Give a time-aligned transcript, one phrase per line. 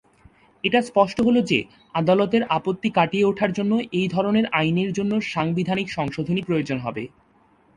[0.63, 1.59] এটা স্পষ্ট হল যে,
[1.95, 7.03] আদালতের আপত্তি কাটিয়ে ওঠার জন্য এই ধরনের আইনের জন্য সাংবিধানিক সংশোধনী প্রয়োজন হবে।